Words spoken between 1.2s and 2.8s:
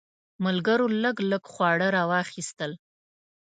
لږ خواړه راواخیستل.